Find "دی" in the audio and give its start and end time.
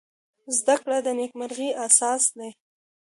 2.37-2.49